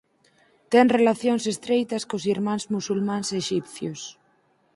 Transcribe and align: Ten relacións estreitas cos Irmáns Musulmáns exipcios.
Ten 0.71 0.85
relacións 0.97 1.43
estreitas 1.53 2.03
cos 2.09 2.23
Irmáns 2.35 2.63
Musulmáns 2.75 3.27
exipcios. 3.41 4.01